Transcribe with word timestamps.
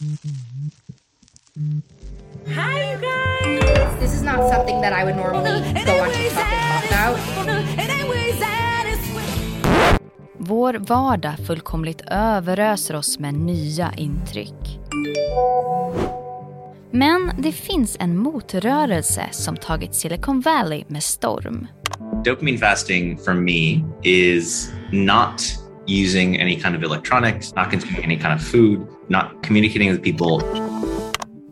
Hi, 0.00 0.06
you 2.90 2.98
guys! 3.00 4.00
This 4.00 4.14
is 4.14 4.22
not 4.22 4.48
something 4.48 4.80
that 4.80 4.94
I 4.94 5.04
would 5.04 5.16
normally 5.16 5.60
go 5.84 5.92
on 6.00 6.10
TikTok 6.10 6.52
and 6.52 6.62
talk 6.64 6.84
about. 6.88 7.18
Vår 10.38 10.74
vardag 10.74 11.38
fullkomligt 11.46 12.00
överöser 12.10 12.94
oss 12.96 13.18
med 13.18 13.34
nya 13.34 13.92
intryck. 13.96 14.78
Men 16.90 17.32
det 17.38 17.52
finns 17.52 17.96
en 18.00 18.18
motrörelse 18.18 19.28
som 19.30 19.56
tagit 19.56 19.94
Silicon 19.94 20.40
Valley 20.40 20.84
med 20.86 21.02
storm. 21.02 21.66
Dopamine 22.24 22.58
fasting 22.58 23.18
for 23.18 23.34
me 23.34 23.84
is 24.02 24.72
not 24.92 25.59
using 25.90 26.40
any 26.40 26.56
kind 26.60 26.76
of 26.76 26.82
electronics, 26.82 27.54
not 27.54 27.70
consuming 27.70 28.04
any 28.04 28.16
kind 28.16 28.34
of 28.34 28.42
food, 28.42 28.86
not 29.08 29.46
communicating 29.46 29.90
with 29.90 30.02
people. 30.02 30.46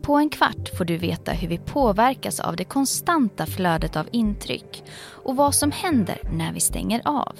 På 0.01 0.15
en 0.15 0.29
kvart 0.29 0.77
får 0.77 0.85
du 0.85 0.97
veta 0.97 1.31
hur 1.31 1.47
vi 1.47 1.57
påverkas 1.57 2.39
av 2.39 2.55
det 2.55 2.63
konstanta 2.63 3.45
flödet 3.45 3.95
av 3.95 4.07
intryck 4.11 4.83
och 5.23 5.35
vad 5.35 5.55
som 5.55 5.71
händer 5.71 6.17
när 6.33 6.53
vi 6.53 6.59
stänger 6.59 7.01
av. 7.05 7.35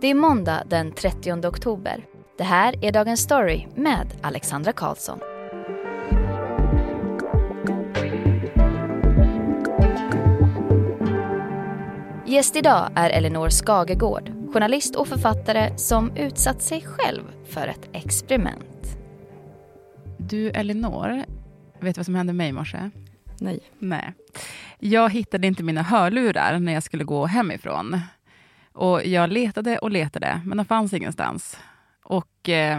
Det 0.00 0.06
är 0.06 0.14
måndag 0.14 0.62
den 0.70 0.92
30 0.92 1.46
oktober. 1.46 2.04
Det 2.38 2.44
här 2.44 2.84
är 2.84 2.92
Dagens 2.92 3.20
Story 3.20 3.66
med 3.74 4.06
Alexandra 4.22 4.72
Karlsson. 4.72 5.18
Gäst 12.26 12.56
idag 12.56 12.90
är 12.94 13.10
Elinor 13.10 13.48
Skagegård, 13.48 14.37
journalist 14.52 14.96
och 14.96 15.08
författare 15.08 15.78
som 15.78 16.16
utsatt 16.16 16.62
sig 16.62 16.84
själv 16.86 17.22
för 17.48 17.68
ett 17.68 17.88
experiment. 17.92 18.98
Du 20.18 20.50
Elinor, 20.50 21.24
vet 21.80 21.94
du 21.94 21.98
vad 21.98 22.06
som 22.06 22.14
hände 22.14 22.32
mig 22.32 22.48
i 22.48 22.52
morse? 22.52 22.90
Nej. 23.40 23.60
Nej. 23.78 24.12
Jag 24.78 25.10
hittade 25.10 25.46
inte 25.46 25.62
mina 25.62 25.82
hörlurar 25.82 26.58
när 26.58 26.72
jag 26.72 26.82
skulle 26.82 27.04
gå 27.04 27.26
hemifrån. 27.26 28.00
Och 28.72 29.06
jag 29.06 29.32
letade 29.32 29.78
och 29.78 29.90
letade, 29.90 30.40
men 30.44 30.58
de 30.58 30.66
fanns 30.66 30.92
ingenstans. 30.92 31.58
Och 32.02 32.48
eh, 32.48 32.78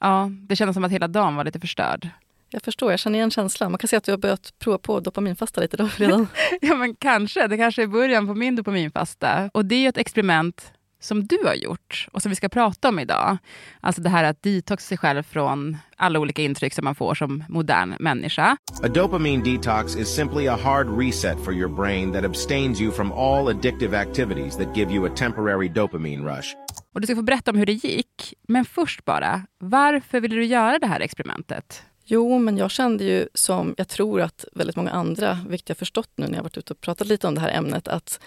ja, 0.00 0.30
det 0.48 0.56
kändes 0.56 0.74
som 0.74 0.84
att 0.84 0.92
hela 0.92 1.08
dagen 1.08 1.36
var 1.36 1.44
lite 1.44 1.60
förstörd. 1.60 2.08
Jag 2.50 2.62
förstår, 2.62 2.90
jag 2.90 3.00
känner 3.00 3.18
igen 3.18 3.30
känslan. 3.30 3.72
Man 3.72 3.78
kan 3.78 3.88
säga 3.88 3.98
att 3.98 4.04
du 4.04 4.12
har 4.12 4.18
börjat 4.18 4.52
prova 4.58 4.78
på 4.78 5.00
dopaminfasta 5.00 5.60
lite 5.60 5.76
då 5.76 5.88
redan. 5.96 6.28
ja, 6.60 6.74
men 6.74 6.94
kanske. 6.94 7.46
Det 7.46 7.56
kanske 7.56 7.82
är 7.82 7.86
början 7.86 8.26
på 8.26 8.34
min 8.34 8.56
dopaminfasta. 8.56 9.50
Och 9.54 9.64
det 9.64 9.74
är 9.74 9.80
ju 9.80 9.88
ett 9.88 9.98
experiment 9.98 10.72
som 11.00 11.26
du 11.26 11.38
har 11.44 11.54
gjort 11.54 12.08
och 12.12 12.22
som 12.22 12.30
vi 12.30 12.36
ska 12.36 12.48
prata 12.48 12.88
om 12.88 12.98
idag. 12.98 13.38
Alltså 13.80 14.02
det 14.02 14.08
här 14.08 14.24
att 14.24 14.42
detoxa 14.42 14.86
sig 14.86 14.98
själv 14.98 15.22
från 15.22 15.76
alla 15.96 16.18
olika 16.18 16.42
intryck 16.42 16.74
som 16.74 16.84
man 16.84 16.94
får 16.94 17.14
som 17.14 17.44
modern 17.48 17.96
människa. 18.00 18.56
A 18.82 18.88
dopamine 18.88 19.44
detox 19.44 19.96
is 19.96 20.08
simply 20.08 20.46
a 20.48 20.58
hard 20.62 20.98
reset 20.98 21.44
for 21.44 21.54
your 21.54 21.76
brain 21.76 22.12
that 22.12 22.24
abstains 22.24 22.80
you 22.80 22.92
from 22.92 23.12
all 23.12 23.48
addictive 23.48 24.00
activities 24.00 24.56
that 24.56 24.76
give 24.76 24.94
you 24.94 25.06
a 25.06 25.10
temporary 25.16 25.68
dopamine 25.68 26.36
rush. 26.36 26.54
Och 26.94 27.00
du 27.00 27.06
ska 27.06 27.16
få 27.16 27.22
berätta 27.22 27.50
om 27.50 27.56
hur 27.56 27.66
det 27.66 27.72
gick. 27.72 28.34
Men 28.48 28.64
först 28.64 29.04
bara, 29.04 29.42
varför 29.58 30.20
ville 30.20 30.36
du 30.36 30.44
göra 30.44 30.78
det 30.78 30.86
här 30.86 31.00
experimentet? 31.00 31.82
Jo, 32.10 32.38
men 32.38 32.56
jag 32.56 32.70
kände 32.70 33.04
ju 33.04 33.28
som 33.34 33.74
jag 33.76 33.88
tror 33.88 34.20
att 34.20 34.44
väldigt 34.52 34.76
många 34.76 34.90
andra, 34.90 35.38
vilket 35.48 35.68
jag 35.68 35.78
förstått 35.78 36.10
nu 36.16 36.26
när 36.26 36.34
jag 36.34 36.42
varit 36.42 36.56
ute 36.56 36.72
och 36.72 36.80
pratat 36.80 37.06
lite 37.06 37.26
om 37.26 37.34
det 37.34 37.40
här 37.40 37.50
ämnet, 37.50 37.88
att 37.88 38.20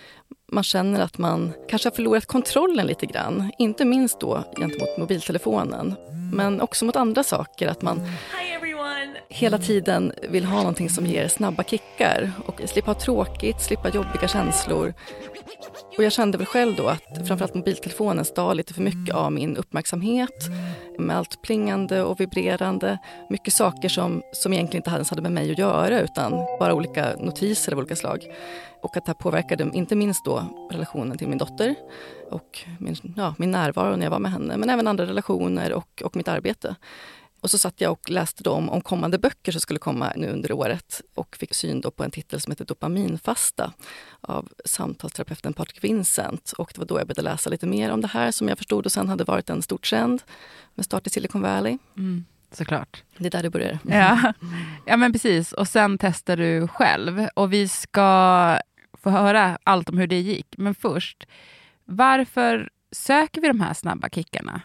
man 0.51 0.63
känner 0.63 0.99
att 0.99 1.17
man 1.17 1.53
kanske 1.69 1.89
har 1.89 1.95
förlorat 1.95 2.25
kontrollen 2.25 2.87
lite 2.87 3.05
grann. 3.05 3.51
Inte 3.57 3.85
minst 3.85 4.19
då 4.19 4.43
gentemot 4.57 4.97
mobiltelefonen, 4.97 5.95
men 6.33 6.61
också 6.61 6.85
mot 6.85 6.95
andra 6.95 7.23
saker. 7.23 7.67
Att 7.67 7.81
man 7.81 7.97
mm 7.99 8.11
hela 9.29 9.57
tiden 9.57 10.13
vill 10.29 10.45
ha 10.45 10.57
någonting 10.57 10.89
som 10.89 11.05
ger 11.05 11.27
snabba 11.27 11.63
kickar 11.63 12.31
och 12.45 12.61
slippa 12.65 12.91
ha 12.91 12.99
tråkigt, 12.99 13.61
slippa 13.61 13.89
jobbiga 13.89 14.27
känslor. 14.27 14.93
Och 15.97 16.03
jag 16.03 16.11
kände 16.11 16.37
väl 16.37 16.47
själv 16.47 16.75
då 16.75 16.87
att 16.87 17.27
framförallt 17.27 17.53
mobiltelefonen 17.53 18.25
stal 18.25 18.57
lite 18.57 18.73
för 18.73 18.81
mycket 18.81 19.15
av 19.15 19.31
min 19.31 19.57
uppmärksamhet 19.57 20.49
med 20.99 21.17
allt 21.17 21.41
plingande 21.41 22.03
och 22.03 22.19
vibrerande. 22.19 22.97
Mycket 23.29 23.53
saker 23.53 23.89
som, 23.89 24.21
som 24.33 24.53
egentligen 24.53 24.79
inte 24.79 24.89
ens 24.89 25.09
hade 25.09 25.21
med 25.21 25.31
mig 25.31 25.51
att 25.51 25.57
göra 25.57 25.99
utan 25.99 26.31
bara 26.59 26.73
olika 26.73 27.15
notiser 27.19 27.71
av 27.71 27.77
olika 27.77 27.95
slag. 27.95 28.27
Och 28.81 28.97
att 28.97 29.05
det 29.05 29.09
här 29.09 29.13
påverkade 29.13 29.69
inte 29.73 29.95
minst 29.95 30.25
då 30.25 30.43
relationen 30.71 31.17
till 31.17 31.27
min 31.27 31.37
dotter 31.37 31.75
och 32.31 32.59
min, 32.79 32.95
ja, 33.17 33.35
min 33.37 33.51
närvaro 33.51 33.95
när 33.95 34.05
jag 34.05 34.11
var 34.11 34.19
med 34.19 34.31
henne, 34.31 34.57
men 34.57 34.69
även 34.69 34.87
andra 34.87 35.05
relationer 35.05 35.73
och, 35.73 36.01
och 36.05 36.15
mitt 36.15 36.27
arbete. 36.27 36.75
Och 37.41 37.51
så 37.51 37.57
satt 37.57 37.81
jag 37.81 37.91
och 37.91 38.09
läste 38.09 38.43
då 38.43 38.51
om, 38.51 38.69
om 38.69 38.81
kommande 38.81 39.17
böcker 39.17 39.51
som 39.51 39.61
skulle 39.61 39.79
komma 39.79 40.13
nu 40.15 40.27
under 40.27 40.51
året 40.51 41.01
och 41.15 41.35
fick 41.35 41.53
syn 41.53 41.81
då 41.81 41.91
på 41.91 42.03
en 42.03 42.11
titel 42.11 42.41
som 42.41 42.51
heter 42.51 42.65
Dopaminfasta 42.65 43.73
av 44.21 44.49
samtalsterapeuten 44.65 45.53
Patrik 45.53 45.83
Vincent. 45.83 46.51
Och 46.57 46.71
det 46.73 46.79
var 46.79 46.85
då 46.85 46.99
jag 46.99 47.07
började 47.07 47.21
läsa 47.21 47.49
lite 47.49 47.67
mer 47.67 47.91
om 47.91 48.01
det 48.01 48.07
här 48.07 48.31
som 48.31 48.47
jag 48.47 48.57
förstod 48.57 48.85
och 48.85 48.91
sen 48.91 49.09
hade 49.09 49.23
varit 49.23 49.49
en 49.49 49.61
stort 49.61 49.85
känd 49.85 50.21
med 50.75 50.85
start 50.85 51.07
i 51.07 51.09
Silicon 51.09 51.41
Valley. 51.41 51.77
Mm, 51.97 52.25
såklart. 52.51 53.03
Det 53.17 53.25
är 53.25 53.31
där 53.31 53.43
det 53.43 53.49
börjar. 53.49 53.79
Ja. 53.87 54.33
ja, 54.85 54.97
men 54.97 55.11
precis. 55.11 55.51
Och 55.51 55.67
sen 55.67 55.97
testar 55.97 56.37
du 56.37 56.67
själv. 56.67 57.27
Och 57.33 57.53
vi 57.53 57.67
ska 57.67 58.59
få 58.93 59.09
höra 59.09 59.57
allt 59.63 59.89
om 59.89 59.97
hur 59.97 60.07
det 60.07 60.19
gick. 60.19 60.47
Men 60.57 60.75
först, 60.75 61.27
varför 61.85 62.69
söker 62.91 63.41
vi 63.41 63.47
de 63.47 63.61
här 63.61 63.73
snabba 63.73 64.09
kickarna? 64.09 64.61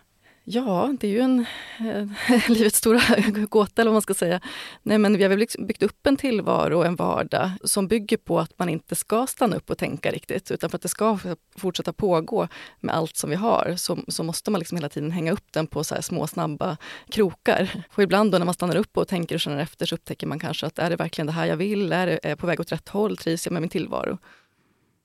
Ja, 0.48 0.94
det 1.00 1.06
är 1.06 1.10
ju 1.10 1.20
en 1.20 1.46
eh, 1.78 2.48
livets 2.48 2.78
stora 2.78 3.00
gåta 3.48 3.82
eller 3.82 3.90
vad 3.90 3.94
man 3.94 4.02
ska 4.02 4.14
säga. 4.14 4.40
Nej, 4.82 4.98
men 4.98 5.16
vi 5.16 5.22
har 5.22 5.30
väl 5.30 5.38
liksom 5.38 5.66
byggt 5.66 5.82
upp 5.82 6.06
en 6.06 6.16
tillvaro 6.16 6.78
och 6.78 6.86
en 6.86 6.96
vardag 6.96 7.50
som 7.64 7.88
bygger 7.88 8.16
på 8.16 8.38
att 8.38 8.58
man 8.58 8.68
inte 8.68 8.94
ska 8.94 9.26
stanna 9.26 9.56
upp 9.56 9.70
och 9.70 9.78
tänka 9.78 10.10
riktigt, 10.10 10.50
utan 10.50 10.70
för 10.70 10.78
att 10.78 10.82
det 10.82 10.88
ska 10.88 11.18
fortsätta 11.56 11.92
pågå 11.92 12.48
med 12.80 12.94
allt 12.94 13.16
som 13.16 13.30
vi 13.30 13.36
har 13.36 13.74
så, 13.76 13.98
så 14.08 14.22
måste 14.22 14.50
man 14.50 14.58
liksom 14.58 14.76
hela 14.76 14.88
tiden 14.88 15.10
hänga 15.10 15.32
upp 15.32 15.52
den 15.52 15.66
på 15.66 15.84
så 15.84 16.02
små 16.02 16.26
snabba 16.26 16.76
krokar. 17.08 17.84
Och 17.94 18.02
ibland 18.02 18.32
då 18.32 18.38
när 18.38 18.44
man 18.44 18.54
stannar 18.54 18.76
upp 18.76 18.96
och 18.96 19.08
tänker 19.08 19.34
och 19.34 19.40
känner 19.40 19.58
efter 19.58 19.86
så 19.86 19.94
upptäcker 19.94 20.26
man 20.26 20.38
kanske 20.38 20.66
att 20.66 20.78
är 20.78 20.90
det 20.90 20.96
verkligen 20.96 21.26
det 21.26 21.32
här 21.32 21.46
jag 21.46 21.56
vill? 21.56 21.92
Är 21.92 22.06
det 22.06 22.36
på 22.36 22.46
väg 22.46 22.60
åt 22.60 22.72
rätt 22.72 22.88
håll? 22.88 23.16
Trivs 23.16 23.46
jag 23.46 23.52
med 23.52 23.62
min 23.62 23.70
tillvaro? 23.70 24.18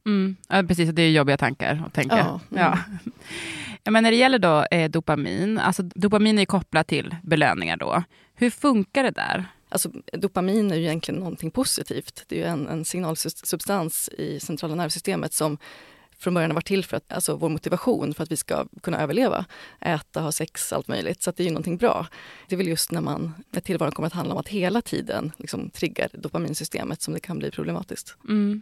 Mm. 0.05 0.35
Ja, 0.49 0.63
precis, 0.63 0.89
det 0.89 1.01
är 1.01 1.11
jobbiga 1.11 1.37
tankar 1.37 1.83
att 1.85 1.93
tänka. 1.93 2.17
Ja, 2.17 2.39
ja. 2.49 2.77
ja. 3.83 3.91
men 3.91 4.03
när 4.03 4.11
det 4.11 4.17
gäller 4.17 4.39
då, 4.39 4.65
eh, 4.71 4.89
dopamin, 4.89 5.57
alltså 5.57 5.83
dopamin 5.83 6.39
är 6.39 6.45
kopplat 6.45 6.87
till 6.87 7.15
belöningar 7.23 7.77
då. 7.77 8.03
Hur 8.35 8.49
funkar 8.49 9.03
det 9.03 9.11
där? 9.11 9.45
Alltså, 9.69 9.91
dopamin 10.13 10.71
är 10.71 10.75
ju 10.75 10.83
egentligen 10.83 11.19
någonting 11.19 11.51
positivt. 11.51 12.23
Det 12.27 12.43
är 12.43 12.47
en, 12.47 12.67
en 12.67 12.85
signalsubstans 12.85 14.09
i 14.17 14.39
centrala 14.39 14.75
nervsystemet 14.75 15.33
som 15.33 15.57
från 16.21 16.33
början 16.33 16.51
har 16.51 16.55
varit 16.55 16.65
till 16.65 16.85
för 16.85 16.97
att, 16.97 17.13
alltså 17.13 17.35
vår 17.35 17.49
motivation 17.49 18.13
för 18.13 18.23
att 18.23 18.31
vi 18.31 18.37
ska 18.37 18.65
kunna 18.81 19.01
överleva. 19.01 19.45
Äta, 19.79 20.21
ha 20.21 20.31
sex, 20.31 20.73
allt 20.73 20.87
möjligt. 20.87 21.23
Så 21.23 21.31
det 21.31 21.43
är 21.43 21.45
ju 21.45 21.51
någonting 21.51 21.77
bra. 21.77 22.07
Det 22.47 22.55
är 22.55 22.57
väl 22.57 22.67
just 22.67 22.91
när, 22.91 23.01
man, 23.01 23.33
när 23.51 23.61
tillvaron 23.61 23.91
kommer 23.91 24.07
att 24.07 24.13
handla 24.13 24.33
om 24.33 24.39
att 24.39 24.47
hela 24.47 24.81
tiden 24.81 25.31
liksom, 25.37 25.69
triggar 25.69 26.09
dopaminsystemet 26.13 27.01
som 27.01 27.13
det 27.13 27.19
kan 27.19 27.39
bli 27.39 27.51
problematiskt. 27.51 28.15
Mm. 28.29 28.61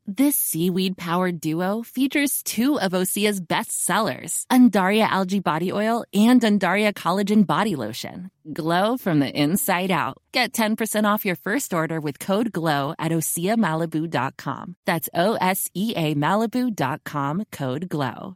This 0.17 0.35
seaweed 0.35 0.97
powered 0.97 1.39
duo 1.39 1.83
features 1.83 2.43
two 2.43 2.77
of 2.81 2.91
Osea's 2.91 3.39
best 3.39 3.71
sellers, 3.71 4.45
Undaria 4.51 5.07
Algae 5.07 5.39
Body 5.39 5.71
Oil 5.71 6.03
and 6.13 6.41
Undaria 6.41 6.91
Collagen 6.93 7.47
Body 7.47 7.77
Lotion. 7.77 8.29
Glow 8.51 8.97
from 8.97 9.19
the 9.19 9.29
inside 9.29 9.89
out. 9.89 10.17
Get 10.33 10.51
10% 10.51 11.05
off 11.05 11.23
your 11.23 11.37
first 11.37 11.73
order 11.73 12.01
with 12.01 12.19
code 12.19 12.51
GLOW 12.51 12.93
at 12.99 13.13
OseaMalibu.com. 13.13 14.75
That's 14.85 15.07
O 15.13 15.37
S 15.39 15.69
E 15.73 15.93
A 15.95 16.13
Malibu.com 16.15 17.45
code 17.49 17.87
GLOW. 17.87 18.35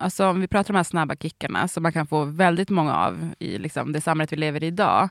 Alltså 0.00 0.26
om 0.26 0.40
vi 0.40 0.48
pratar 0.48 0.70
om 0.70 0.74
de 0.74 0.78
här 0.78 0.84
snabba 0.84 1.16
kickarna 1.16 1.68
som 1.68 1.82
man 1.82 1.92
kan 1.92 2.06
få 2.06 2.24
väldigt 2.24 2.70
många 2.70 2.96
av 2.96 3.34
i 3.38 3.58
liksom 3.58 3.92
det 3.92 4.00
samhället 4.00 4.32
vi 4.32 4.36
lever 4.36 4.64
i 4.64 4.66
idag. 4.66 5.08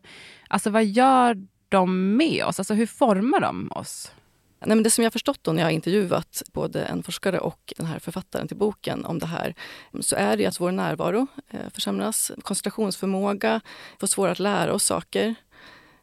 Alltså 0.50 0.70
vad 0.70 0.86
gör 0.86 1.48
de 1.70 2.16
med 2.18 2.46
oss? 2.46 2.60
Alltså 2.60 2.74
hur 2.74 2.86
formar 2.86 3.40
de 3.40 3.72
oss? 3.72 4.12
Nej, 4.60 4.76
men 4.76 4.84
det 4.84 4.90
som 4.90 5.04
jag 5.04 5.14
förstått 5.14 5.44
då 5.44 5.52
när 5.52 5.62
jag 5.62 5.68
har 5.68 5.72
intervjuat 5.72 6.44
både 6.54 6.84
en 6.84 7.04
forskare 7.04 7.40
och 7.40 7.74
den 7.78 7.86
här 7.86 8.00
författaren 8.00 8.48
till 8.48 8.58
boken 8.58 9.06
om 9.06 9.20
det 9.20 9.26
här, 9.26 9.56
så 10.00 10.16
är 10.16 10.38
det 10.38 10.46
att 10.46 10.60
vår 10.60 10.72
närvaro 10.72 11.28
eh, 11.50 11.70
försämras, 11.74 12.32
koncentrationsförmåga, 12.42 13.62
får 14.00 14.08
svårare 14.08 14.32
att 14.32 14.40
lära 14.40 14.74
oss 14.74 14.84
saker. 14.84 15.36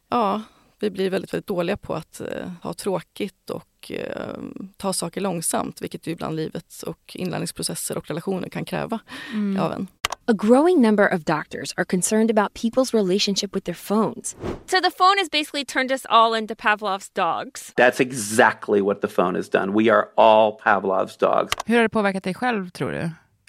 Ja, 0.09 0.41
vi 0.79 0.89
blir 0.89 1.09
väldigt, 1.09 1.33
väldigt 1.33 1.47
dåliga 1.47 1.77
på 1.77 1.93
att 1.93 2.21
eh, 2.21 2.51
ha 2.61 2.73
tråkigt 2.73 3.49
och 3.49 3.91
eh, 3.91 4.35
ta 4.77 4.93
saker 4.93 5.21
långsamt, 5.21 5.81
vilket 5.81 6.07
ju 6.07 6.11
ibland 6.11 6.35
livet 6.35 6.83
och 6.87 7.15
inlärningsprocesser 7.15 7.97
och 7.97 8.07
relationer 8.07 8.49
kan 8.49 8.65
kräva 8.65 8.99
mm. 9.33 9.63
av 9.63 9.71
en. 9.71 9.87
A 10.27 10.33
growing 10.33 10.81
number 10.81 11.05
of 11.05 11.23
doctors 11.23 11.71
are 11.77 11.85
concerned 11.85 12.31
about 12.31 12.53
people's 12.55 12.93
relationship 12.93 13.53
with 13.53 13.65
their 13.65 13.75
phones. 13.75 14.35
So 14.65 14.81
the 14.81 14.89
phone 14.89 15.17
has 15.19 15.29
basically 15.29 15.65
turned 15.65 15.91
us 15.91 16.05
all 16.09 16.33
into 16.33 16.55
Pavlov's 16.55 17.09
dogs. 17.09 17.73
That's 17.75 17.99
exactly 17.99 18.81
what 18.81 19.01
the 19.01 19.07
phone 19.07 19.35
has 19.35 19.49
done. 19.49 19.73
We 19.73 19.91
are 19.91 20.07
all 20.17 20.59
Pavlov's 20.63 21.17
dogs. 21.17 21.53
Hur 21.65 21.75
har 21.75 21.83
det 21.83 21.89
påverkat 21.89 22.23
dig 22.23 22.33
själv 22.33 22.69
tror 22.69 22.91
du? 22.91 22.97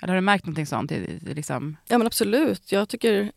Eller 0.03 0.09
har 0.09 0.15
du 0.15 0.21
märkt 0.21 0.47
någonting 0.47 0.67
sånt? 0.67 0.91
Liksom? 1.21 1.77
Ja 1.89 1.99
men 1.99 2.07
absolut. 2.07 2.73
Jag 2.73 2.89
tycker 2.89 3.33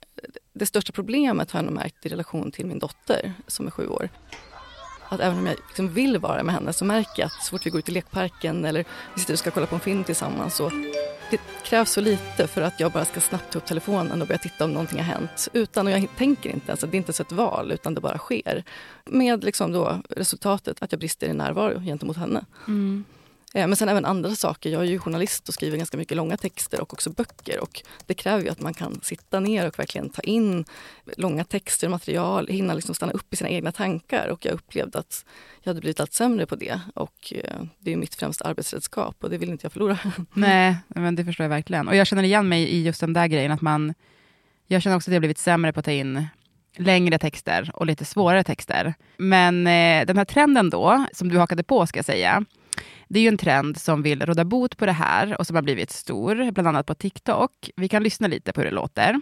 det 0.53 0.65
största 0.65 0.91
problemet 0.91 1.51
har 1.51 1.59
jag 1.59 1.65
nog 1.65 1.75
märkt 1.75 2.05
i 2.05 2.09
relation 2.09 2.51
till 2.51 2.65
min 2.65 2.79
dotter 2.79 3.33
som 3.47 3.67
är 3.67 3.71
sju 3.71 3.87
år. 3.87 4.09
Att 5.09 5.19
även 5.19 5.37
om 5.37 5.45
jag 5.45 5.55
liksom 5.67 5.89
vill 5.89 6.17
vara 6.17 6.43
med 6.43 6.55
henne 6.55 6.73
så 6.73 6.85
märker 6.85 7.21
jag 7.21 7.27
att 7.27 7.43
så 7.43 7.49
fort 7.49 7.65
vi 7.65 7.69
går 7.69 7.79
ut 7.79 7.89
i 7.89 7.91
lekparken 7.91 8.65
eller 8.65 8.85
vi 9.13 9.19
sitter 9.19 9.33
och 9.33 9.39
ska 9.39 9.51
kolla 9.51 9.65
på 9.65 9.75
en 9.75 9.81
film 9.81 10.03
tillsammans 10.03 10.55
så 10.55 10.71
det 11.31 11.41
krävs 11.63 11.91
så 11.91 12.01
lite 12.01 12.47
för 12.47 12.61
att 12.61 12.79
jag 12.79 12.91
bara 12.91 13.05
ska 13.05 13.19
snabbt 13.19 13.53
ta 13.53 13.59
upp 13.59 13.65
telefonen 13.65 14.21
och 14.21 14.27
börja 14.27 14.39
titta 14.39 14.65
om 14.65 14.71
någonting 14.71 14.97
har 14.97 15.05
hänt. 15.05 15.47
Utan, 15.53 15.87
och 15.87 15.93
jag 15.93 16.07
tänker 16.17 16.49
inte 16.49 16.67
ens, 16.67 16.79
det 16.79 16.87
är 16.87 16.95
inte 16.95 17.09
ens 17.09 17.19
ett 17.19 17.31
val 17.31 17.71
utan 17.71 17.93
det 17.93 18.01
bara 18.01 18.17
sker. 18.17 18.63
Med 19.05 19.43
liksom 19.43 19.71
då 19.71 20.01
resultatet 20.09 20.83
att 20.83 20.91
jag 20.91 20.99
brister 20.99 21.27
i 21.27 21.33
närvaro 21.33 21.79
gentemot 21.79 22.17
henne. 22.17 22.45
Mm. 22.67 23.05
Eh, 23.53 23.67
men 23.67 23.75
sen 23.75 23.89
även 23.89 24.05
andra 24.05 24.35
saker. 24.35 24.69
Jag 24.69 24.81
är 24.81 24.85
ju 24.85 24.99
journalist 24.99 25.47
och 25.47 25.53
skriver 25.53 25.77
ganska 25.77 25.97
mycket 25.97 26.17
långa 26.17 26.37
texter 26.37 26.81
och 26.81 26.93
också 26.93 27.09
böcker. 27.09 27.59
Och 27.59 27.81
det 28.05 28.13
kräver 28.13 28.43
ju 28.43 28.49
att 28.49 28.61
man 28.61 28.73
kan 28.73 28.99
sitta 29.03 29.39
ner 29.39 29.67
och 29.67 29.79
verkligen 29.79 30.09
ta 30.09 30.21
in 30.21 30.65
långa 31.17 31.43
texter 31.43 31.87
och 31.87 31.91
material, 31.91 32.47
hinna 32.47 32.73
liksom 32.73 32.95
stanna 32.95 33.11
upp 33.11 33.33
i 33.33 33.35
sina 33.35 33.49
egna 33.49 33.71
tankar. 33.71 34.27
Och 34.27 34.45
jag 34.45 34.53
upplevde 34.53 34.99
att 34.99 35.25
jag 35.63 35.69
hade 35.69 35.81
blivit 35.81 35.99
allt 35.99 36.13
sämre 36.13 36.45
på 36.45 36.55
det. 36.55 36.79
Och 36.95 37.33
eh, 37.35 37.61
det 37.79 37.93
är 37.93 37.97
mitt 37.97 38.15
främsta 38.15 38.45
arbetsredskap 38.45 39.23
och 39.23 39.29
det 39.29 39.37
vill 39.37 39.49
inte 39.49 39.65
jag 39.65 39.71
förlora. 39.71 39.97
Nej, 40.33 40.77
men 40.87 41.15
det 41.15 41.25
förstår 41.25 41.43
jag 41.43 41.49
verkligen. 41.49 41.87
Och 41.87 41.95
jag 41.95 42.07
känner 42.07 42.23
igen 42.23 42.49
mig 42.49 42.63
i 42.63 42.83
just 42.83 43.01
den 43.01 43.13
där 43.13 43.27
grejen 43.27 43.51
att 43.51 43.61
man... 43.61 43.93
Jag 44.67 44.81
känner 44.81 44.95
också 44.95 45.11
att 45.11 45.13
jag 45.13 45.21
blivit 45.21 45.37
sämre 45.37 45.73
på 45.73 45.79
att 45.79 45.85
ta 45.85 45.91
in 45.91 46.27
längre 46.77 47.19
texter 47.19 47.71
och 47.73 47.85
lite 47.85 48.05
svårare 48.05 48.43
texter. 48.43 48.93
Men 49.17 49.67
eh, 49.67 50.05
den 50.05 50.17
här 50.17 50.25
trenden 50.25 50.69
då, 50.69 51.05
som 51.13 51.29
du 51.29 51.37
hakade 51.37 51.63
på 51.63 51.87
ska 51.87 51.97
jag 51.97 52.05
säga, 52.05 52.45
det 53.09 53.19
är 53.19 53.23
ju 53.23 53.27
en 53.27 53.37
trend 53.37 53.77
som 53.77 54.01
vill 54.01 54.25
råda 54.25 54.45
bot 54.45 54.77
på 54.77 54.85
det 54.85 54.91
här 54.91 55.39
och 55.39 55.47
som 55.47 55.55
har 55.55 55.63
blivit 55.63 55.91
stor, 55.91 56.51
bland 56.51 56.67
annat 56.67 56.85
på 56.85 56.95
TikTok. 56.95 57.69
Vi 57.75 57.87
kan 57.87 58.03
lyssna 58.03 58.27
lite 58.27 58.53
på 58.53 58.61
hur 58.61 58.65
det 58.65 58.75
låter. 58.75 59.21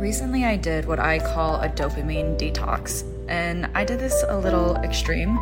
Recently 0.00 0.44
I 0.44 0.56
did 0.56 0.84
what 0.84 0.98
I 0.98 1.18
call 1.18 1.54
a 1.54 1.72
dopamine 1.76 2.38
detox 2.38 3.04
and 3.28 3.66
I 3.76 3.86
did 3.86 3.98
this 3.98 4.24
a 4.28 4.40
little 4.40 4.84
extreme. 4.84 5.38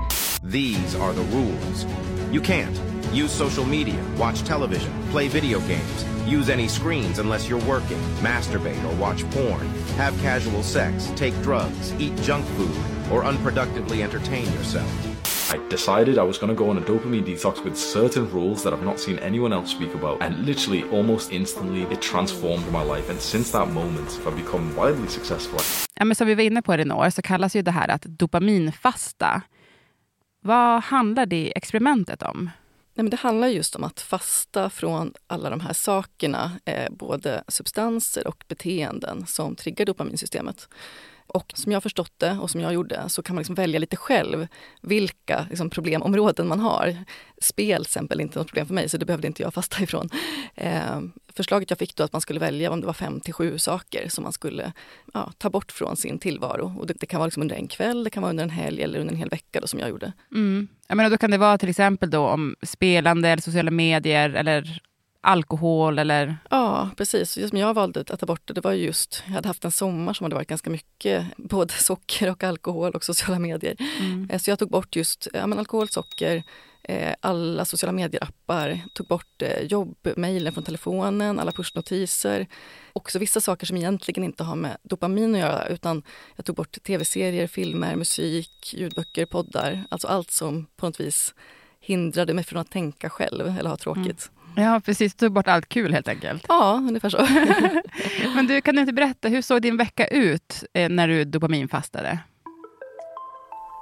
These 0.52 0.96
are 1.00 1.12
the 1.12 1.36
rules. 1.36 1.86
You 2.32 2.42
can't 2.42 2.80
use 3.12 3.32
social 3.32 3.66
media, 3.66 4.00
watch 4.18 4.42
television, 4.42 4.92
play 5.10 5.28
video 5.28 5.58
games, 5.60 6.04
use 6.26 6.52
any 6.52 6.68
screens 6.68 7.18
unless 7.18 7.48
you're 7.48 7.66
working, 7.66 7.98
masturbate 8.22 8.84
or 8.84 8.94
watch 9.00 9.24
porn, 9.30 9.66
have 9.96 10.14
casual 10.22 10.62
sex, 10.62 11.10
take 11.16 11.34
drugs, 11.42 11.92
eat 11.98 12.14
junk 12.22 12.44
food, 12.56 12.76
or 13.10 13.24
unproductively 13.24 14.02
entertain 14.02 14.46
yourself. 14.52 15.09
I 15.52 15.58
decided 15.68 16.16
I 16.16 16.22
was 16.22 16.38
going 16.38 16.56
to 16.56 16.64
go 16.64 16.70
on 16.70 16.78
a 16.78 16.80
dopamine 16.80 17.24
detox 17.24 17.64
with 17.64 17.76
certain 17.76 18.30
rules 18.30 18.62
that 18.62 18.72
I've 18.72 18.84
not 18.84 19.00
seen 19.00 19.18
anyone 19.18 19.52
else 19.52 19.70
speak 19.70 19.94
about, 19.94 20.22
and 20.22 20.46
literally 20.46 20.84
almost 20.92 21.32
instantly 21.32 21.82
it 21.82 22.00
transformed 22.00 22.72
my 22.72 22.84
life. 22.84 23.10
And 23.10 23.20
since 23.20 23.52
that 23.52 23.68
moment 23.68 24.20
I've 24.26 24.36
become 24.36 24.74
wildly 24.76 25.08
successful. 25.08 25.60
Ja, 25.94 26.04
men 26.04 26.16
som 26.16 26.26
vi 26.26 26.34
var 26.34 26.42
inne 26.42 26.62
på 26.62 26.72
Elinor, 26.72 27.10
så 27.10 27.22
kallas 27.22 27.56
ju 27.56 27.62
det 27.62 27.70
här 27.70 27.88
att 27.88 28.02
dopaminfasta. 28.02 29.42
Vad 30.40 30.82
handlar 30.82 31.26
det 31.26 31.52
experimentet 31.56 32.22
om? 32.22 32.50
Nej, 32.94 33.04
men 33.04 33.10
det 33.10 33.16
handlar 33.16 33.48
just 33.48 33.76
om 33.76 33.84
att 33.84 34.00
fasta 34.00 34.70
från 34.70 35.14
alla 35.26 35.50
de 35.50 35.60
här 35.60 35.72
sakerna, 35.72 36.52
eh, 36.64 36.90
både 36.90 37.44
substanser 37.48 38.26
och 38.26 38.44
beteenden 38.48 39.26
som 39.26 39.56
triggar 39.56 39.86
dopaminsystemet. 39.86 40.68
Och 41.30 41.52
som 41.54 41.72
jag 41.72 41.82
förstått 41.82 42.12
det 42.16 42.38
och 42.40 42.50
som 42.50 42.60
jag 42.60 42.72
gjorde 42.72 43.08
så 43.08 43.22
kan 43.22 43.34
man 43.34 43.40
liksom 43.40 43.54
välja 43.54 43.80
lite 43.80 43.96
själv 43.96 44.46
vilka 44.80 45.46
liksom, 45.48 45.70
problemområden 45.70 46.48
man 46.48 46.60
har. 46.60 46.96
Spel 47.42 47.84
till 47.84 47.88
exempel 47.88 48.20
är 48.20 48.22
inte 48.22 48.38
något 48.38 48.46
problem 48.46 48.66
för 48.66 48.74
mig 48.74 48.88
så 48.88 48.96
det 48.96 49.06
behövde 49.06 49.26
inte 49.26 49.42
jag 49.42 49.54
fasta 49.54 49.82
ifrån. 49.82 50.08
Eh, 50.54 51.00
förslaget 51.34 51.70
jag 51.70 51.78
fick 51.78 51.96
då 51.96 52.04
att 52.04 52.12
man 52.12 52.20
skulle 52.20 52.40
välja 52.40 52.70
om 52.70 52.80
det 52.80 52.86
var 52.86 52.92
fem 52.92 53.20
till 53.20 53.34
sju 53.34 53.58
saker 53.58 54.08
som 54.08 54.24
man 54.24 54.32
skulle 54.32 54.72
ja, 55.14 55.32
ta 55.38 55.50
bort 55.50 55.72
från 55.72 55.96
sin 55.96 56.18
tillvaro. 56.18 56.74
Och 56.78 56.86
det, 56.86 56.94
det, 57.00 57.06
kan 57.06 57.18
vara 57.18 57.26
liksom 57.26 57.42
under 57.42 57.56
en 57.56 57.68
kväll, 57.68 58.04
det 58.04 58.10
kan 58.10 58.22
vara 58.22 58.30
under 58.30 58.44
en 58.44 58.50
helg 58.50 58.82
eller 58.82 58.98
under 58.98 59.12
en 59.12 59.18
hel 59.18 59.28
vecka 59.28 59.60
då, 59.60 59.66
som 59.66 59.80
jag 59.80 59.88
gjorde. 59.88 60.12
Mm. 60.34 60.68
Jag 60.88 60.96
menar, 60.96 61.10
då 61.10 61.18
kan 61.18 61.30
det 61.30 61.38
vara 61.38 61.58
till 61.58 61.68
exempel 61.68 62.10
då 62.10 62.28
om 62.28 62.56
spelande 62.62 63.28
eller 63.28 63.42
sociala 63.42 63.70
medier 63.70 64.30
eller 64.30 64.80
alkohol 65.20 65.98
eller? 65.98 66.36
Ja, 66.50 66.90
precis. 66.96 67.38
Just 67.38 67.50
som 67.50 67.58
jag 67.58 67.74
valde 67.74 68.00
att 68.00 68.20
ta 68.20 68.26
bort 68.26 68.42
det, 68.44 68.54
det 68.54 68.60
var 68.60 68.72
just, 68.72 69.22
jag 69.26 69.34
hade 69.34 69.48
haft 69.48 69.64
en 69.64 69.70
sommar 69.70 70.12
som 70.12 70.24
hade 70.24 70.34
varit 70.34 70.48
ganska 70.48 70.70
mycket 70.70 71.26
både 71.36 71.72
socker 71.72 72.30
och 72.30 72.44
alkohol 72.44 72.92
och 72.92 73.04
sociala 73.04 73.38
medier. 73.38 73.76
Mm. 74.00 74.30
Eh, 74.30 74.38
så 74.38 74.50
jag 74.50 74.58
tog 74.58 74.70
bort 74.70 74.96
just 74.96 75.28
ja, 75.32 75.46
men 75.46 75.58
alkohol, 75.58 75.88
socker, 75.88 76.42
eh, 76.82 77.14
alla 77.20 77.64
sociala 77.64 77.92
medier-appar, 77.92 78.80
tog 78.94 79.06
bort 79.06 79.42
eh, 79.42 79.62
jobbmejlen 79.62 80.52
från 80.52 80.64
telefonen, 80.64 81.40
alla 81.40 81.52
pushnotiser. 81.52 82.46
Också 82.92 83.18
vissa 83.18 83.40
saker 83.40 83.66
som 83.66 83.76
egentligen 83.76 84.24
inte 84.24 84.44
har 84.44 84.56
med 84.56 84.76
dopamin 84.82 85.34
att 85.34 85.40
göra 85.40 85.66
utan 85.66 86.02
jag 86.36 86.44
tog 86.44 86.56
bort 86.56 86.82
tv-serier, 86.82 87.46
filmer, 87.46 87.96
musik, 87.96 88.74
ljudböcker, 88.76 89.26
poddar. 89.26 89.84
Alltså 89.90 90.08
allt 90.08 90.30
som 90.30 90.66
på 90.76 90.86
något 90.86 91.00
vis 91.00 91.34
hindrade 91.80 92.34
mig 92.34 92.44
från 92.44 92.60
att 92.60 92.70
tänka 92.70 93.10
själv 93.10 93.46
eller 93.58 93.70
ha 93.70 93.76
tråkigt. 93.76 94.30
Mm. 94.30 94.39
Ja, 94.56 94.80
precis. 94.84 95.14
Tog 95.14 95.32
bort 95.32 95.48
allt 95.48 95.68
kul 95.68 95.92
helt 95.92 96.08
enkelt. 96.08 96.44
Ja, 96.48 96.74
ungefär 96.88 97.08
så. 97.08 97.26
Men 98.34 98.46
du, 98.46 98.60
kan 98.60 98.74
du 98.74 98.80
inte 98.80 98.92
berätta, 98.92 99.28
hur 99.28 99.42
såg 99.42 99.62
din 99.62 99.76
vecka 99.76 100.06
ut 100.06 100.64
eh, 100.74 100.88
när 100.88 101.08
du 101.08 101.24
dopaminfastade? 101.24 102.18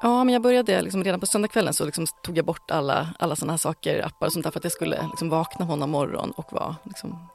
Ja, 0.03 0.25
men 0.25 0.33
jag 0.33 0.43
började 0.43 0.83
liksom, 0.83 1.05
redan 1.05 1.21
på 1.21 1.27
söndagskvällen 1.27 1.75
så 1.75 1.85
liksom, 1.85 2.07
tog 2.23 2.39
jag 2.39 2.45
bort 2.45 2.71
alla, 2.71 3.15
alla 3.19 3.37
såna 3.37 3.53
här 3.53 3.59
saker, 3.59 4.07
appar 4.07 4.27
och 4.27 4.33
sånt 4.33 4.45
där 4.45 4.51
för 4.51 4.61
att 4.61 4.65
jag 4.65 4.73
skulle 4.73 5.03
liksom, 5.11 5.29
vakna 5.29 5.65
måndag 5.67 5.87
morgon 5.87 6.31
och 6.31 6.53
vara 6.53 6.77
liksom, 6.85 7.29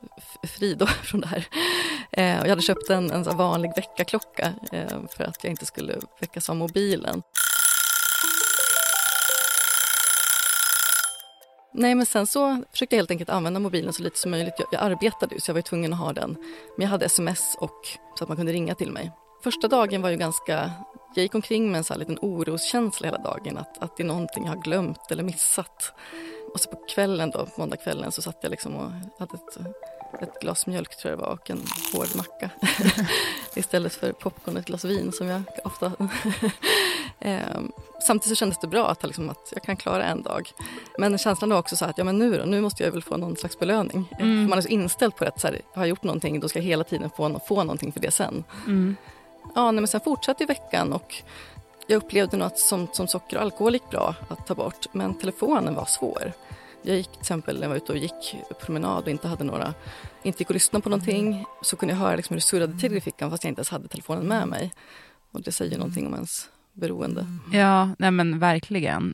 fri 0.44 0.74
då 0.74 0.86
från 1.03 1.21
det 1.21 1.27
här. 1.27 1.47
Eh, 2.12 2.39
och 2.39 2.45
jag 2.45 2.50
hade 2.50 2.62
köpt 2.62 2.89
en, 2.89 3.12
en 3.12 3.24
vanlig 3.24 3.71
väckarklocka 3.75 4.53
eh, 4.71 5.00
för 5.18 5.24
att 5.24 5.44
jag 5.44 5.51
inte 5.51 5.65
skulle 5.65 5.95
väckas 6.19 6.50
av 6.50 6.56
mobilen. 6.56 7.21
Nej, 11.73 11.95
men 11.95 12.05
sen 12.05 12.27
så 12.27 12.63
försökte 12.71 12.95
jag 12.95 12.97
helt 12.97 13.11
enkelt 13.11 13.29
använda 13.29 13.59
mobilen 13.59 13.93
så 13.93 14.03
lite 14.03 14.19
som 14.19 14.31
möjligt. 14.31 14.53
Jag, 14.57 14.67
jag 14.71 14.81
arbetade 14.81 15.35
ju 15.35 15.41
så 15.41 15.49
jag 15.49 15.53
var 15.53 15.61
tvungen 15.61 15.93
att 15.93 15.99
ha 15.99 16.13
den. 16.13 16.37
Men 16.77 16.83
jag 16.85 16.89
hade 16.89 17.05
sms 17.05 17.55
och 17.59 17.87
så 18.15 18.23
att 18.23 18.27
man 18.27 18.37
kunde 18.37 18.53
ringa 18.53 18.75
till 18.75 18.91
mig. 18.91 19.11
Första 19.43 19.67
dagen 19.67 20.01
var 20.01 20.09
ju 20.09 20.17
ganska... 20.17 20.71
Jag 21.15 21.24
gick 21.24 21.36
omkring 21.36 21.71
med 21.71 21.77
en 21.77 21.83
så 21.83 21.93
här 21.93 22.00
liten 22.00 22.17
oroskänsla 22.21 23.07
hela 23.07 23.17
dagen. 23.17 23.57
Att, 23.57 23.83
att 23.83 23.98
det 23.98 24.03
är 24.03 24.07
någonting 24.07 24.45
jag 24.45 24.51
har 24.51 24.62
glömt 24.62 25.12
eller 25.12 25.24
missat. 25.24 25.93
Och 26.53 26.59
så 26.59 26.69
på 26.69 26.75
kvällen 26.75 27.29
då, 27.29 27.48
måndagskvällen, 27.57 28.12
så 28.12 28.21
satt 28.21 28.39
jag 28.41 28.50
liksom 28.50 28.75
och 28.75 28.91
hade 29.19 29.36
ett, 29.36 29.57
ett 30.21 30.41
glas 30.41 30.67
mjölk 30.67 30.98
tror 30.98 31.12
jag 31.12 31.19
det 31.19 31.25
var 31.25 31.31
och 31.33 31.50
en 31.50 31.63
hård 31.93 32.07
macka. 32.15 32.50
Istället 33.55 33.93
för 33.93 34.12
popcorn 34.12 34.55
och 34.55 34.59
ett 34.59 34.67
glas 34.67 34.86
vin 34.86 35.12
som 35.12 35.27
jag 35.27 35.41
ofta 35.63 35.91
Eh, 37.24 37.62
samtidigt 38.08 38.38
så 38.38 38.39
kändes 38.39 38.60
det 38.60 38.68
bra 38.68 38.89
att, 38.89 39.03
liksom, 39.03 39.30
att 39.30 39.53
jag 39.53 39.63
kan 39.63 39.75
klara 39.75 40.06
en 40.06 40.24
dag. 40.24 40.51
Men 40.98 41.18
känslan 41.18 41.50
var 41.50 41.58
också 41.58 41.75
så 41.75 41.86
att 41.86 41.98
ja, 41.98 42.03
men 42.03 42.20
nu 42.20 42.38
då, 42.38 42.46
nu 42.46 42.62
måste 42.62 42.84
jag 42.84 42.92
väl 42.92 43.03
få 43.03 43.18
någon 43.18 43.38
slags 43.38 43.60
belöning. 43.60 44.15
Mm. 44.20 44.50
Man 44.50 44.58
är 44.58 44.62
så 44.62 44.68
inställd 44.68 45.15
på 45.15 45.25
att 45.25 45.42
så 45.42 45.48
här, 45.48 45.62
har 45.74 45.82
jag 45.82 45.89
gjort 45.89 46.03
någonting 46.03 46.39
då 46.39 46.50
ska 46.50 46.60
jag 46.60 46.65
hela 46.65 46.84
tiden 46.84 47.10
få, 47.10 47.39
få 47.48 47.63
någonting 47.63 47.92
för 47.92 48.00
det 48.00 48.12
sen. 48.12 48.44
Mm. 48.68 48.96
Ja, 49.56 49.72
nej, 49.72 49.82
men 49.82 49.88
sen 49.88 50.01
fortsatte 50.01 50.46
veckan 50.46 50.94
och 50.94 51.15
jag 51.88 51.98
upplevde 51.98 52.38
nog 52.38 52.48
att 52.48 52.60
som, 52.60 52.88
som 52.92 53.08
socker 53.08 53.38
och 53.38 53.44
alkohol 53.44 53.74
gick 53.74 53.89
bra 53.89 54.15
att 54.27 54.48
ta 54.48 54.56
bort 54.56 54.88
men 54.92 55.13
telefonen 55.13 55.75
var 55.75 55.86
svår. 55.86 56.34
Jag 56.82 56.98
gick 56.98 57.12
till 57.12 57.20
exempel 57.20 57.56
när 57.56 57.62
jag 57.62 57.70
var 57.70 57.77
ute 57.77 57.92
och 57.92 57.98
gick 57.98 58.36
promenad 58.60 59.03
och 59.03 59.10
inte 59.10 59.27
hade 59.27 59.44
några, 59.44 59.74
inte 60.24 60.42
gick 60.42 60.50
och 60.50 60.53
lyssna 60.53 60.80
på 60.80 60.89
någonting 60.89 61.46
så 61.62 61.75
kunde 61.75 61.94
jag 61.94 62.00
höra 62.00 62.15
liksom 62.15 62.34
hur 62.34 62.38
det 62.38 62.46
surrade 62.46 62.80
till 62.80 62.98
i 62.98 63.01
fickan 63.01 63.32
fast 63.32 63.44
jag 63.44 63.51
inte 63.51 63.60
ens 63.60 63.70
hade 63.70 63.88
telefonen 63.88 64.27
med 64.27 64.48
mig. 64.48 64.74
Och 65.32 65.42
det 65.42 65.51
säger 65.51 65.77
någonting 65.77 66.08
om 66.08 66.13
ens 66.13 66.50
beroende. 66.74 67.25
Ja, 67.51 67.96
nej 67.98 68.12
men 68.12 68.39
verkligen. 68.39 69.13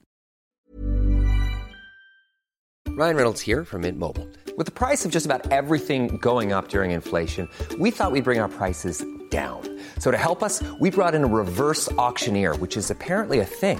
Ryan 2.87 3.15
Reynolds 3.15 3.41
here 3.41 3.63
from 3.63 3.81
Mint 3.81 3.97
Mobile. 3.97 4.27
The 4.57 4.71
price 4.71 5.05
of 5.05 5.11
just 5.11 5.25
about 5.25 5.51
everything 5.51 6.17
going 6.17 6.51
up 6.51 6.67
during 6.67 6.91
inflation, 6.91 7.47
we 7.79 7.91
thought 7.91 8.11
we'd 8.11 8.25
bring 8.25 8.41
our 8.41 8.49
prices 8.49 9.05
down. 9.29 9.61
So 9.99 10.11
to 10.11 10.17
help 10.17 10.43
us, 10.43 10.61
we 10.81 10.89
brought 10.89 11.15
in 11.15 11.23
a 11.23 11.27
reverse 11.27 11.89
auctioneer, 11.93 12.55
which 12.57 12.75
is 12.75 12.91
apparently 12.91 13.39
a 13.39 13.45
thing. 13.45 13.79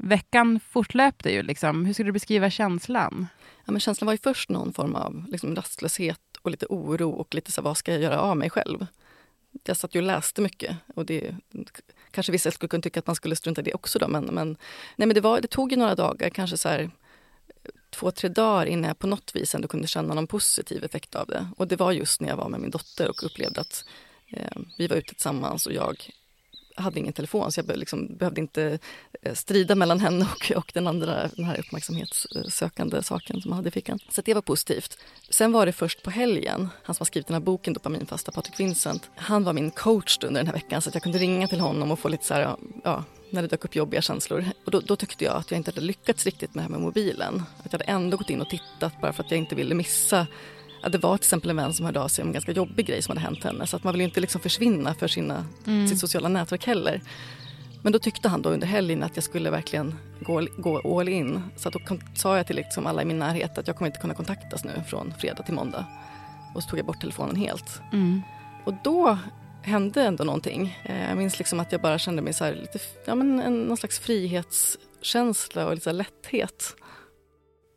Veckan 0.00 0.60
fortlöpte 0.60 1.30
ju. 1.30 1.42
Liksom. 1.42 1.86
Hur 1.86 1.92
skulle 1.92 2.08
du 2.08 2.12
beskriva 2.12 2.50
känslan? 2.50 3.26
Ja, 3.64 3.72
men 3.72 3.80
känslan 3.80 4.06
var 4.06 4.12
ju 4.12 4.18
först 4.18 4.50
någon 4.50 4.72
form 4.72 4.94
av 4.94 5.24
liksom, 5.28 5.56
rastlöshet 5.56 6.20
och 6.42 6.50
lite 6.50 6.66
oro 6.68 7.10
och 7.10 7.34
lite 7.34 7.52
så 7.52 7.62
vad 7.62 7.76
ska 7.76 7.92
jag 7.92 8.02
göra 8.02 8.20
av 8.20 8.36
mig 8.36 8.50
själv? 8.50 8.86
Jag 9.64 9.76
satt 9.76 9.94
ju 9.94 9.98
och 9.98 10.06
läste 10.06 10.40
mycket 10.40 10.76
och 10.94 11.06
det 11.06 11.34
kanske 12.10 12.32
vissa 12.32 12.50
skulle 12.50 12.68
kunna 12.68 12.82
tycka 12.82 13.00
att 13.00 13.06
man 13.06 13.16
skulle 13.16 13.36
strunta 13.36 13.60
i 13.60 13.64
det 13.64 13.74
också 13.74 13.98
då, 13.98 14.08
men, 14.08 14.24
men, 14.24 14.56
nej, 14.96 15.06
men 15.06 15.14
det, 15.14 15.20
var, 15.20 15.40
det 15.40 15.48
tog 15.48 15.72
ju 15.72 15.76
några 15.76 15.94
dagar, 15.94 16.30
kanske 16.30 16.56
så 16.56 16.68
här, 16.68 16.90
två, 17.90 18.10
tre 18.10 18.28
dagar 18.28 18.66
innan 18.66 18.88
jag 18.88 18.98
på 18.98 19.06
något 19.06 19.34
vis 19.34 19.54
ändå 19.54 19.68
kunde 19.68 19.86
känna 19.86 20.14
någon 20.14 20.26
positiv 20.26 20.84
effekt 20.84 21.14
av 21.14 21.26
det. 21.26 21.48
Och 21.56 21.68
det 21.68 21.76
var 21.76 21.92
just 21.92 22.20
när 22.20 22.28
jag 22.28 22.36
var 22.36 22.48
med 22.48 22.60
min 22.60 22.70
dotter 22.70 23.08
och 23.08 23.24
upplevde 23.24 23.60
att 23.60 23.84
eh, 24.28 24.60
vi 24.78 24.86
var 24.86 24.96
ute 24.96 25.14
tillsammans 25.14 25.66
och 25.66 25.72
jag 25.72 25.96
hade 26.76 26.98
ingen 27.00 27.12
telefon 27.12 27.52
så 27.52 27.60
jag 27.60 27.76
liksom 27.76 28.16
behövde 28.16 28.40
inte 28.40 28.78
eh, 29.22 29.34
strida 29.34 29.74
mellan 29.74 30.00
henne 30.00 30.26
och, 30.34 30.56
och 30.56 30.70
den 30.74 30.86
andra 30.86 31.28
den 31.36 31.44
här 31.44 31.58
uppmärksamhetssökande 31.58 33.02
saken 33.02 33.42
som 33.42 33.50
jag 33.50 33.56
hade 33.56 33.68
i 33.68 33.72
fickan. 33.72 33.98
Så 34.10 34.22
det 34.22 34.34
var 34.34 34.42
positivt. 34.42 34.98
Sen 35.30 35.52
var 35.52 35.66
det 35.66 35.72
först 35.72 36.02
på 36.02 36.10
helgen, 36.10 36.68
han 36.82 36.94
som 36.94 37.00
har 37.00 37.06
skrivit 37.06 37.26
den 37.26 37.34
här 37.34 37.40
boken 37.40 37.72
Dopaminfasta, 37.72 38.32
Patrik 38.32 38.60
Vincent, 38.60 39.10
han 39.16 39.44
var 39.44 39.52
min 39.52 39.70
coach 39.70 40.18
under 40.22 40.40
den 40.40 40.46
här 40.46 40.54
veckan 40.54 40.82
så 40.82 40.88
att 40.88 40.94
jag 40.94 41.02
kunde 41.02 41.18
ringa 41.18 41.48
till 41.48 41.60
honom 41.60 41.90
och 41.90 41.98
få 41.98 42.08
lite 42.08 42.24
så 42.24 42.34
här, 42.34 42.56
ja, 42.84 43.04
när 43.30 43.42
det 43.42 43.48
dök 43.48 43.64
upp 43.64 43.76
jobbiga 43.76 44.02
känslor. 44.02 44.44
Och 44.64 44.70
då, 44.70 44.80
då, 44.80 44.96
tyckte 44.96 45.24
jag 45.24 45.36
att 45.36 45.50
jag 45.50 45.58
inte 45.58 45.70
hade 45.70 45.80
lyckats 45.80 46.24
riktigt 46.24 46.54
med 46.54 46.64
det 46.64 46.66
här 46.66 46.70
med 46.70 46.80
mobilen. 46.80 47.42
Att 47.58 47.64
jag 47.64 47.72
hade 47.72 47.84
ändå 47.84 48.16
gått 48.16 48.30
in 48.30 48.40
och 48.40 48.50
tittat 48.50 49.00
bara 49.00 49.12
för 49.12 49.24
att 49.24 49.30
jag 49.30 49.38
inte 49.38 49.54
ville 49.54 49.74
missa 49.74 50.26
Ja, 50.82 50.88
det 50.88 50.98
var 50.98 51.16
till 51.16 51.24
exempel 51.24 51.50
en 51.50 51.56
vän 51.56 51.74
som 51.74 51.86
hörde 51.86 52.00
av 52.00 52.08
sig 52.08 52.22
om 52.22 52.28
en 52.28 52.32
ganska 52.32 52.52
jobbig 52.52 52.86
grej 52.86 53.02
som 53.02 53.10
hade 53.10 53.20
hänt 53.20 53.44
henne. 53.44 53.66
Så 53.66 53.76
att 53.76 53.84
man 53.84 53.94
vill 53.94 54.00
inte 54.00 54.20
liksom 54.20 54.40
försvinna 54.40 54.94
för 54.94 55.08
sina, 55.08 55.46
mm. 55.66 55.88
sitt 55.88 56.00
sociala 56.00 56.28
nätverk 56.28 56.66
heller. 56.66 57.00
Men 57.82 57.92
då 57.92 57.98
tyckte 57.98 58.28
han 58.28 58.42
då 58.42 58.50
under 58.50 58.66
helgen 58.66 59.02
att 59.02 59.16
jag 59.16 59.24
skulle 59.24 59.50
verkligen 59.50 59.94
gå, 60.20 60.46
gå 60.56 60.98
all 60.98 61.08
in. 61.08 61.42
Så 61.56 61.70
då 61.70 61.78
sa 62.14 62.36
jag 62.36 62.46
till 62.46 62.56
liksom 62.56 62.86
alla 62.86 63.02
i 63.02 63.04
min 63.04 63.18
närhet 63.18 63.58
att 63.58 63.66
jag 63.66 63.76
kommer 63.76 63.86
inte 63.86 64.00
kunna 64.00 64.14
kontaktas 64.14 64.64
nu 64.64 64.82
från 64.86 65.14
fredag 65.18 65.42
till 65.42 65.54
måndag. 65.54 65.86
Och 66.54 66.62
så 66.62 66.68
tog 66.68 66.78
jag 66.78 66.86
bort 66.86 67.00
telefonen 67.00 67.36
helt. 67.36 67.80
Mm. 67.92 68.22
Och 68.64 68.74
då 68.84 69.18
hände 69.62 70.02
ändå 70.02 70.24
någonting. 70.24 70.78
Eh, 70.84 71.08
jag 71.08 71.18
minns 71.18 71.38
liksom 71.38 71.60
att 71.60 71.72
jag 71.72 71.80
bara 71.80 71.98
kände 71.98 72.22
mig 72.22 72.32
så 72.32 72.50
lite, 72.50 72.78
ja 73.04 73.14
men 73.14 73.40
en, 73.40 73.62
någon 73.62 73.76
slags 73.76 73.98
frihetskänsla 73.98 75.66
och 75.66 75.74
lite 75.74 75.92
lätthet. 75.92 76.76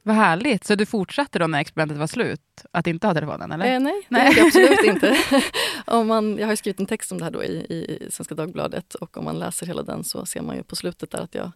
Vad 0.03 0.15
härligt. 0.15 0.65
Så 0.65 0.75
du 0.75 0.85
fortsatte 0.85 1.39
då 1.39 1.47
när 1.47 1.59
experimentet 1.59 1.97
var 1.97 2.07
slut? 2.07 2.41
Att 2.71 2.87
inte 2.87 3.07
ha 3.07 3.13
telefonen? 3.13 3.51
Eller? 3.51 3.73
Eh, 3.73 3.79
nej, 3.79 4.05
nej. 4.07 4.33
det 4.35 4.41
absolut 4.41 4.83
inte. 4.83 5.17
om 5.85 6.07
man, 6.07 6.37
jag 6.37 6.47
har 6.47 6.55
skrivit 6.55 6.79
en 6.79 6.85
text 6.85 7.11
om 7.11 7.17
det 7.17 7.23
här 7.23 7.31
då 7.31 7.43
i, 7.43 7.55
i 7.55 8.07
Svenska 8.11 8.35
Dagbladet 8.35 8.95
och 8.95 9.17
om 9.17 9.25
man 9.25 9.39
läser 9.39 9.65
hela 9.65 9.83
den 9.83 10.03
så 10.03 10.25
ser 10.25 10.41
man 10.41 10.55
ju 10.55 10.63
på 10.63 10.75
slutet 10.75 11.11
där 11.11 11.19
att 11.19 11.35
jag 11.35 11.51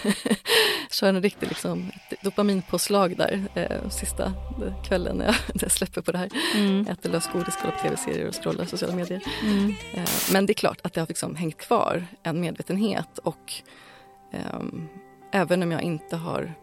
kör 0.90 1.08
en 1.08 1.22
riktig 1.22 1.48
liksom, 1.48 1.90
dopaminpåslag 2.22 3.16
där 3.16 3.42
eh, 3.54 3.88
sista 3.88 4.32
kvällen 4.84 5.16
när 5.16 5.24
jag, 5.24 5.34
när 5.54 5.62
jag 5.62 5.72
släpper 5.72 6.00
på 6.00 6.12
det 6.12 6.18
här. 6.18 6.30
Mm. 6.54 6.86
Äter 6.88 7.10
lösgodis, 7.10 7.56
kollar 7.56 7.74
på 7.74 7.82
tv-serier 7.82 8.28
och 8.28 8.34
scrollar 8.34 8.64
sociala 8.64 8.94
medier. 8.94 9.22
Mm. 9.42 9.74
Eh, 9.94 10.08
men 10.32 10.46
det 10.46 10.52
är 10.52 10.54
klart 10.54 10.80
att 10.82 10.92
det 10.92 11.00
har 11.00 11.08
liksom 11.08 11.36
hängt 11.36 11.58
kvar 11.58 12.06
en 12.22 12.40
medvetenhet 12.40 13.18
och 13.18 13.52
eh, 14.32 14.60
även 15.32 15.62
om 15.62 15.72
jag 15.72 15.82
inte 15.82 16.16
har 16.16 16.54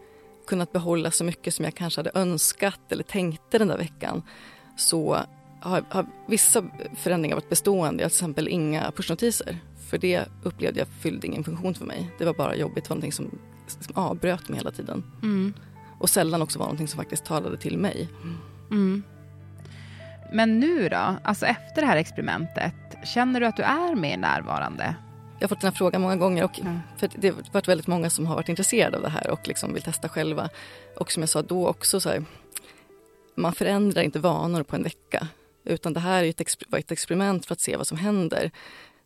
kunnat 0.46 0.72
behålla 0.72 1.10
så 1.10 1.24
mycket 1.24 1.54
som 1.54 1.64
jag 1.64 1.74
kanske 1.74 1.98
hade 1.98 2.10
önskat 2.14 2.92
eller 2.92 3.02
tänkte 3.02 3.58
den 3.58 3.68
där 3.68 3.78
veckan 3.78 4.22
så 4.76 5.18
har, 5.60 5.84
har 5.88 6.06
vissa 6.26 6.64
förändringar 6.96 7.36
varit 7.36 7.48
bestående. 7.48 8.02
Jag 8.02 8.04
har 8.04 8.10
till 8.10 8.16
exempel 8.16 8.48
inga 8.48 8.90
pushnotiser. 8.90 9.58
För 9.90 9.98
det 9.98 10.24
upplevde 10.42 10.78
jag 10.78 10.88
fyllde 10.88 11.26
ingen 11.26 11.44
funktion 11.44 11.74
för 11.74 11.84
mig. 11.84 12.10
Det 12.18 12.24
var 12.24 12.34
bara 12.34 12.56
jobbigt. 12.56 12.84
Det 12.84 12.90
var 12.90 12.96
någonting 12.96 13.12
som, 13.12 13.38
som 13.66 13.96
avbröt 13.96 14.48
mig 14.48 14.58
hela 14.58 14.70
tiden. 14.70 15.04
Mm. 15.22 15.54
Och 15.98 16.10
sällan 16.10 16.42
också 16.42 16.58
var 16.58 16.66
någonting 16.66 16.88
som 16.88 16.98
faktiskt 16.98 17.24
talade 17.24 17.56
till 17.56 17.78
mig. 17.78 18.08
Mm. 18.70 19.02
Men 20.32 20.60
nu 20.60 20.88
då, 20.88 21.16
alltså 21.24 21.46
efter 21.46 21.82
det 21.82 21.86
här 21.86 21.96
experimentet, 21.96 22.74
känner 23.04 23.40
du 23.40 23.46
att 23.46 23.56
du 23.56 23.62
är 23.62 23.94
mer 23.94 24.16
närvarande? 24.16 24.94
Jag 25.42 25.48
har 25.48 25.48
fått 25.48 25.60
den 25.60 25.72
här 25.72 25.76
frågan 25.76 26.00
många 26.00 26.16
gånger 26.16 26.44
och 26.44 26.60
mm. 26.60 26.80
för 26.96 27.10
det 27.14 27.28
har 27.28 27.36
varit 27.52 27.68
väldigt 27.68 27.86
många 27.86 28.10
som 28.10 28.26
har 28.26 28.34
varit 28.34 28.48
intresserade 28.48 28.96
av 28.96 29.02
det 29.02 29.08
här 29.08 29.30
och 29.30 29.48
liksom 29.48 29.74
vill 29.74 29.82
testa 29.82 30.08
själva. 30.08 30.48
Och 30.96 31.12
som 31.12 31.22
jag 31.22 31.30
sa 31.30 31.42
då 31.42 31.68
också, 31.68 32.00
så 32.00 32.08
här, 32.08 32.24
man 33.34 33.52
förändrar 33.52 34.02
inte 34.02 34.18
vanor 34.18 34.62
på 34.62 34.76
en 34.76 34.82
vecka. 34.82 35.28
Utan 35.64 35.92
det 35.92 36.00
här 36.00 36.24
är 36.24 36.28
ett, 36.28 36.56
var 36.68 36.78
ett 36.78 36.92
experiment 36.92 37.46
för 37.46 37.52
att 37.52 37.60
se 37.60 37.76
vad 37.76 37.86
som 37.86 37.98
händer. 37.98 38.50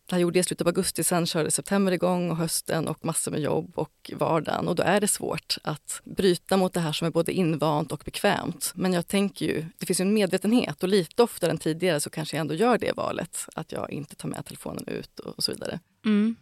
Det 0.07 0.15
här 0.15 0.21
gjorde 0.21 0.39
jag 0.39 0.43
i 0.43 0.47
slutet 0.47 0.61
av 0.61 0.67
augusti, 0.67 1.05
sen 1.05 1.27
körde 1.27 1.51
september 1.51 1.93
igång 1.93 2.31
och 2.31 2.37
hösten 2.37 2.89
och 2.89 3.05
massor 3.05 3.31
med 3.31 3.41
jobb 3.41 3.73
och 3.75 4.11
vardagen. 4.17 4.69
Och 4.69 4.75
då 4.75 4.83
är 4.83 5.01
det 5.01 5.09
svårt 5.09 5.57
att 5.63 6.01
bryta 6.05 6.57
mot 6.57 6.73
det 6.73 6.81
här 6.81 6.93
som 6.93 7.07
är 7.07 7.11
både 7.11 7.33
invant 7.33 7.93
och 7.93 8.03
bekvämt. 8.05 8.73
Men 8.75 8.93
jag 8.93 9.09
tänker 9.09 9.47
ju, 9.47 9.65
det 9.79 9.87
finns 9.87 10.01
en 10.01 10.15
medvetenhet 10.15 10.83
och 10.83 10.89
lite 10.89 11.23
oftare 11.23 11.51
än 11.51 11.59
tidigare 11.59 12.01
så 12.01 12.11
kanske 12.11 12.37
jag 12.37 12.41
ändå 12.41 12.55
gör 12.55 12.79
det 12.79 12.97
valet. 12.97 13.49
Att 13.55 13.73
jag 13.73 13.91
inte 13.91 14.17
tar 14.17 14.29
med 14.29 14.45
telefonen 14.45 14.89
ut 14.89 15.19
och, 15.19 15.45
så 15.45 15.53
vidare. 15.53 15.81
Mm. 16.05 16.37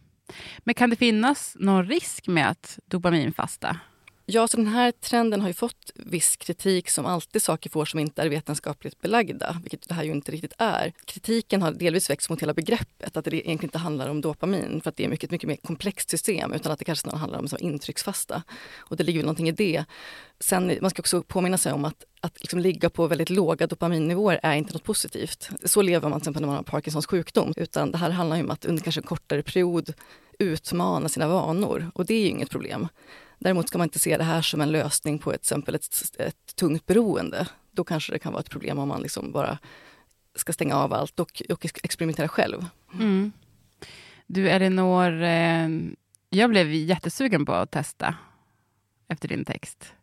Men 0.58 0.74
kan 0.74 0.90
det 0.90 0.96
finnas 0.96 1.56
någon 1.60 1.86
risk 1.86 2.26
med 2.26 2.50
att 2.50 2.78
dopaminfasta? 2.86 3.80
Ja, 4.26 4.48
så 4.48 4.56
den 4.56 4.66
här 4.66 4.92
trenden 4.92 5.40
har 5.40 5.48
ju 5.48 5.54
fått 5.54 5.92
viss 5.94 6.36
kritik 6.36 6.90
som 6.90 7.06
alltid 7.06 7.42
saker 7.42 7.70
får 7.70 7.84
som 7.84 8.00
inte 8.00 8.22
är 8.22 8.28
vetenskapligt 8.28 9.00
belagda, 9.00 9.56
vilket 9.62 9.88
det 9.88 9.94
här 9.94 10.04
ju 10.04 10.10
inte 10.10 10.32
riktigt 10.32 10.52
är. 10.58 10.92
Kritiken 11.04 11.62
har 11.62 11.72
delvis 11.72 12.10
växt 12.10 12.30
mot 12.30 12.42
hela 12.42 12.54
begreppet, 12.54 13.16
att 13.16 13.24
det 13.24 13.34
egentligen 13.34 13.64
inte 13.64 13.78
handlar 13.78 14.08
om 14.08 14.20
dopamin, 14.20 14.80
för 14.80 14.90
att 14.90 14.96
det 14.96 15.04
är 15.04 15.08
mycket, 15.08 15.30
mycket 15.30 15.48
mer 15.48 15.56
komplext 15.56 16.10
system, 16.10 16.52
utan 16.52 16.72
att 16.72 16.78
det 16.78 16.84
kanske 16.84 17.02
snarare 17.02 17.18
handlar 17.18 17.38
om 17.38 17.48
så 17.48 17.56
intrycksfasta. 17.56 18.42
Och 18.76 18.96
det 18.96 19.04
ligger 19.04 19.18
väl 19.18 19.26
någonting 19.26 19.48
i 19.48 19.52
det. 19.52 19.84
Sen, 20.40 20.78
man 20.80 20.90
ska 20.90 21.02
också 21.02 21.22
påminna 21.22 21.58
sig 21.58 21.72
om 21.72 21.84
att, 21.84 22.04
att 22.20 22.40
liksom 22.40 22.58
ligga 22.58 22.90
på 22.90 23.06
väldigt 23.06 23.30
låga 23.30 23.66
dopaminnivåer 23.66 24.40
är 24.42 24.54
inte 24.54 24.72
något 24.72 24.84
positivt. 24.84 25.48
Så 25.64 25.82
lever 25.82 26.08
man 26.08 26.20
till 26.20 26.24
exempel 26.24 26.40
när 26.40 26.46
man 26.46 26.56
har 26.56 26.62
Parkinsons 26.62 27.06
sjukdom, 27.06 27.52
utan 27.56 27.90
det 27.90 27.98
här 27.98 28.10
handlar 28.10 28.36
ju 28.36 28.42
om 28.42 28.50
att 28.50 28.64
under 28.64 28.82
kanske 28.82 29.00
en 29.00 29.06
kortare 29.06 29.42
period 29.42 29.92
utmana 30.38 31.08
sina 31.08 31.28
vanor 31.28 31.90
och 31.94 32.06
det 32.06 32.14
är 32.14 32.20
ju 32.20 32.28
inget 32.28 32.50
problem. 32.50 32.88
Däremot 33.38 33.68
ska 33.68 33.78
man 33.78 33.84
inte 33.84 33.98
se 33.98 34.16
det 34.16 34.24
här 34.24 34.42
som 34.42 34.60
en 34.60 34.72
lösning 34.72 35.18
på 35.18 35.32
ett, 35.32 35.40
exempel 35.40 35.74
ett, 35.74 36.16
ett 36.18 36.56
tungt 36.56 36.86
beroende. 36.86 37.48
Då 37.70 37.84
kanske 37.84 38.12
det 38.12 38.18
kan 38.18 38.32
vara 38.32 38.40
ett 38.40 38.50
problem 38.50 38.78
om 38.78 38.88
man 38.88 39.02
liksom 39.02 39.32
bara 39.32 39.58
ska 40.34 40.52
stänga 40.52 40.76
av 40.76 40.92
allt 40.92 41.20
och, 41.20 41.42
och 41.50 41.64
experimentera 41.64 42.28
själv. 42.28 42.66
Mm. 42.94 43.32
Du 44.26 44.50
Elinor, 44.50 45.22
eh, 45.22 45.68
jag 46.28 46.50
blev 46.50 46.72
jättesugen 46.72 47.46
på 47.46 47.52
att 47.52 47.70
testa 47.70 48.14
efter 49.08 49.28
din 49.28 49.44
text. 49.44 49.94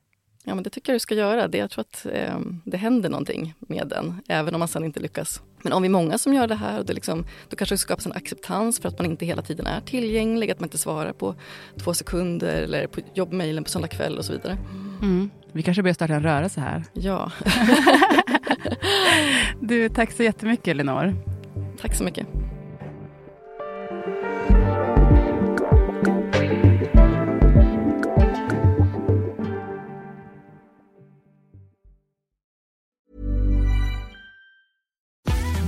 Ja, 0.43 0.55
men 0.55 0.63
det 0.63 0.69
tycker 0.69 0.91
jag 0.91 0.95
du 0.95 0.99
ska 0.99 1.15
göra. 1.15 1.47
Det, 1.47 1.57
jag 1.57 1.69
tror 1.69 1.81
att 1.81 2.05
eh, 2.13 2.39
det 2.65 2.77
händer 2.77 3.09
någonting 3.09 3.53
med 3.59 3.87
den, 3.87 4.21
även 4.27 4.53
om 4.53 4.59
man 4.59 4.67
sen 4.67 4.83
inte 4.83 4.99
lyckas. 4.99 5.41
Men 5.61 5.73
om 5.73 5.81
vi 5.81 5.87
är 5.87 5.91
många 5.91 6.17
som 6.17 6.33
gör 6.33 6.47
det 6.47 6.55
här, 6.55 6.83
det 6.83 6.93
liksom, 6.93 7.25
då 7.49 7.55
kanske 7.55 7.73
det 7.73 7.79
skapas 7.79 8.05
en 8.05 8.11
acceptans 8.11 8.79
för 8.79 8.89
att 8.89 8.99
man 8.99 9.05
inte 9.05 9.25
hela 9.25 9.41
tiden 9.41 9.67
är 9.67 9.81
tillgänglig, 9.81 10.51
att 10.51 10.59
man 10.59 10.65
inte 10.65 10.77
svarar 10.77 11.13
på 11.13 11.35
två 11.77 11.93
sekunder 11.93 12.61
eller 12.61 12.87
på 12.87 13.01
jobbmejlen 13.13 13.63
på 13.63 13.69
söndag 13.69 13.87
kväll 13.87 14.17
och 14.17 14.25
så 14.25 14.33
vidare. 14.33 14.57
Mm. 15.01 15.29
Vi 15.51 15.63
kanske 15.63 15.83
börjar 15.83 15.93
starta 15.93 16.13
en 16.13 16.23
rörelse 16.23 16.61
här. 16.61 16.83
Ja. 16.93 17.31
du, 19.59 19.89
tack 19.89 20.11
så 20.11 20.23
jättemycket 20.23 20.67
Elinor. 20.67 21.15
Tack 21.81 21.95
så 21.95 22.03
mycket. 22.03 22.27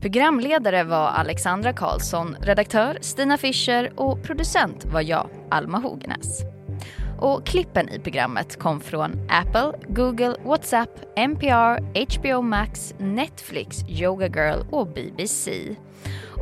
Programledare 0.00 0.84
var 0.84 1.08
Alexandra 1.08 1.72
Karlsson, 1.72 2.36
redaktör 2.40 2.98
Stina 3.00 3.38
Fischer 3.38 3.92
och 3.96 4.22
producent 4.22 4.84
var 4.84 5.00
jag, 5.00 5.28
Alma 5.50 5.78
Hogenäs. 5.78 6.40
Och 7.20 7.46
klippen 7.46 7.88
i 7.88 7.98
programmet 7.98 8.58
kom 8.58 8.80
från 8.80 9.28
Apple, 9.28 9.72
Google, 9.88 10.34
WhatsApp, 10.44 10.90
NPR, 11.16 11.80
HBO 12.18 12.42
Max, 12.42 12.94
Netflix, 12.98 13.84
Yoga 13.88 14.26
Girl 14.26 14.60
och 14.70 14.86
BBC. 14.86 15.76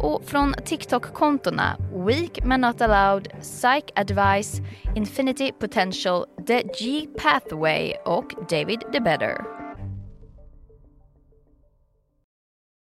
Och 0.02 0.24
från 0.24 0.54
TikTok-kontona 0.64 1.76
Weak 2.06 2.44
Men 2.44 2.60
Not 2.60 2.80
Allowed, 2.80 3.28
Psych 3.40 3.84
Advice, 3.94 4.60
Infinity 4.94 5.52
Potential, 5.52 6.24
The 6.46 6.62
G 6.62 7.06
Pathway 7.22 7.92
och 8.04 8.32
David 8.50 8.80
the 8.92 9.00
Better. 9.00 9.55